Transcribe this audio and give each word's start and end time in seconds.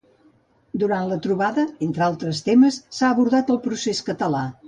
Durant 0.83 1.09
la 1.11 1.17
trobada, 1.25 1.65
entre 1.89 2.05
altres 2.07 2.41
temes, 2.49 2.81
s’ha 2.99 3.13
abordat 3.17 3.55
el 3.57 3.63
procés 3.69 4.05
català. 4.09 4.45